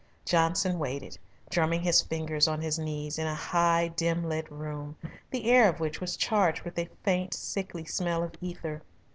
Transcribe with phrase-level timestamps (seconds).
[0.25, 1.19] Johnson waited,
[1.51, 4.97] drumming his fingers on his knees, in a high, dim lit room,
[5.29, 8.81] the air of which was charged with a faint, sickly smell of ether.